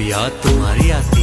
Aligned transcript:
याद 0.00 0.30
तुम्हारी 0.42 0.90
आसान 0.90 1.13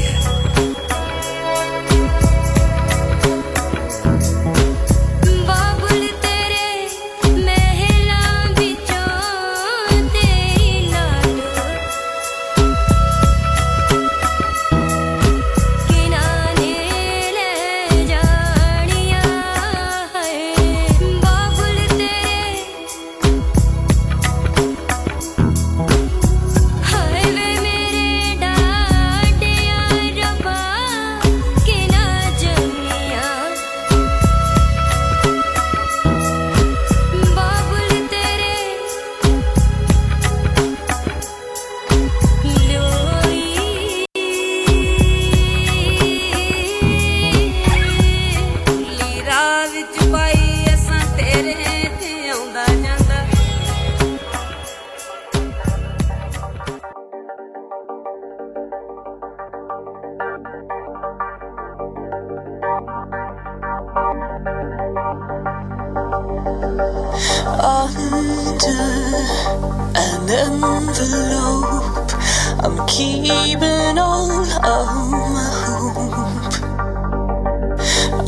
I'm 72.63 72.85
keeping 72.85 73.97
all 73.97 74.29
of 74.41 74.87
my 75.11 75.49
hope 75.65 76.41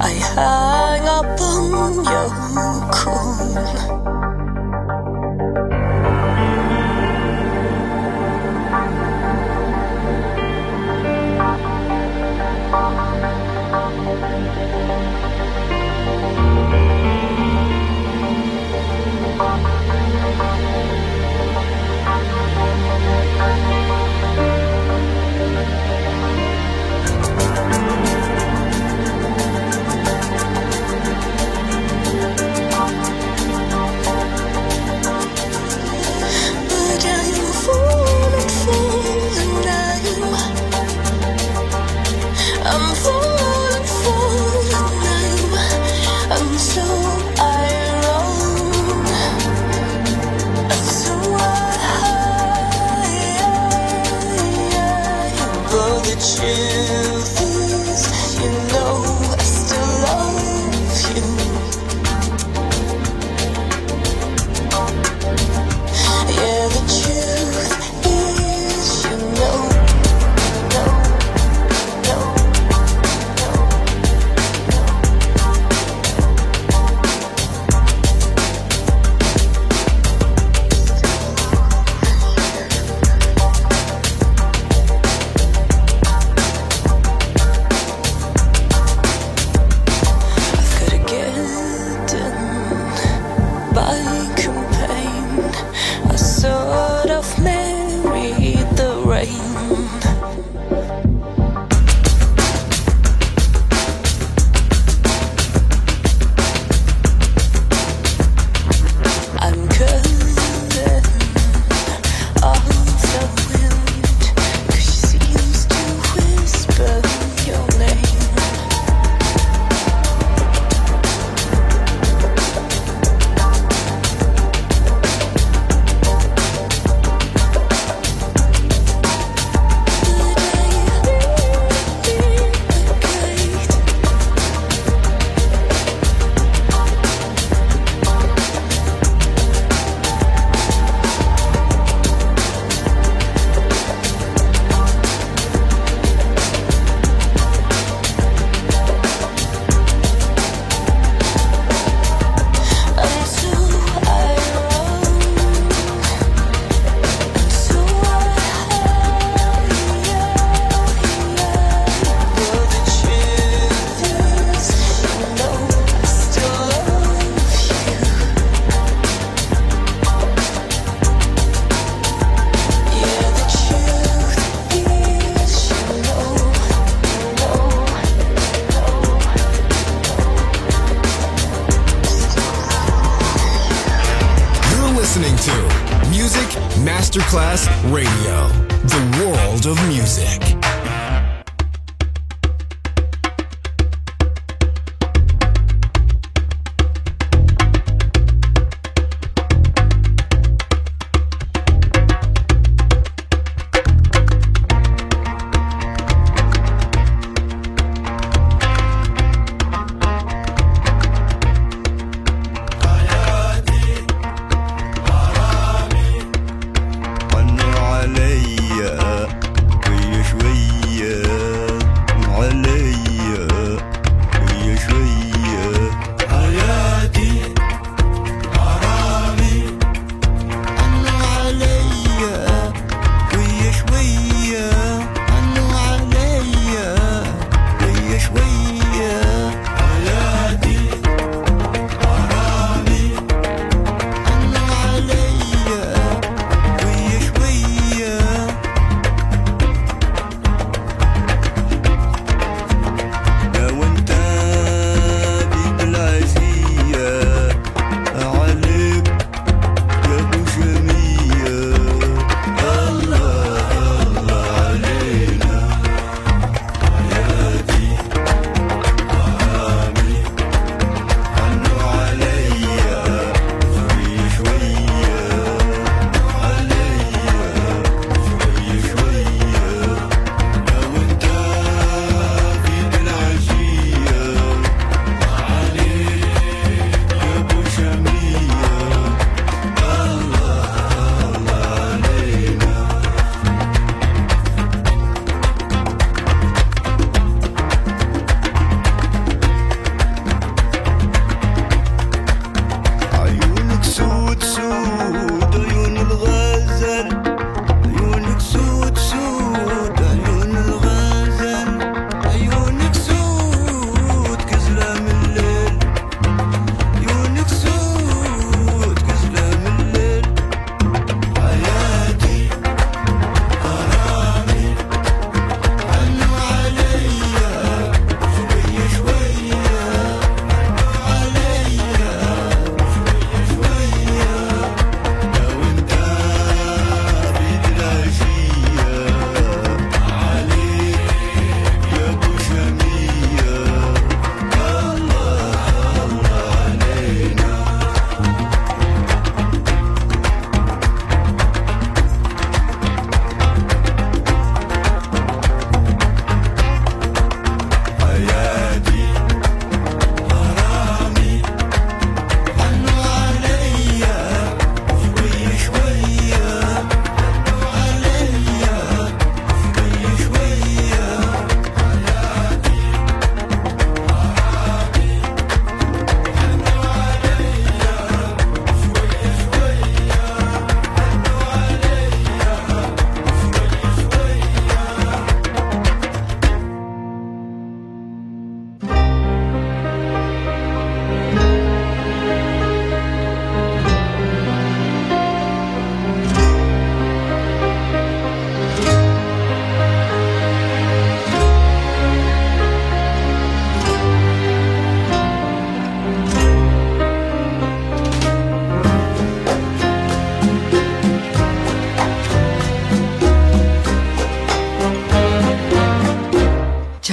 I 0.00 0.10
hang 0.34 1.06
up 1.06 1.40
on 1.40 2.04
your 2.04 2.30
comb. 2.92 4.17